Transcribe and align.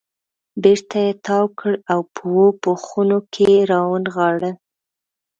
بېرته 0.63 0.97
یې 1.05 1.11
تاو 1.25 1.45
کړ 1.59 1.73
او 1.91 1.99
په 2.13 2.21
اوو 2.31 2.45
پوښونو 2.61 3.17
کې 3.33 3.43
یې 3.53 3.61
را 3.71 3.81
ونغاړه. 3.89 4.51